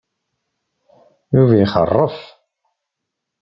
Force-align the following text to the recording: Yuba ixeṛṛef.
Yuba 1.35 1.55
ixeṛṛef. 1.63 2.17